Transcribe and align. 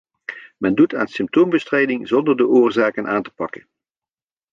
Men 0.57 0.75
doet 0.75 0.93
aan 0.95 1.07
symptoombestrijding 1.07 2.07
zonder 2.07 2.35
de 2.37 2.47
oorzaken 2.47 3.07
aan 3.07 3.23
te 3.23 3.31
pakken. 3.33 3.67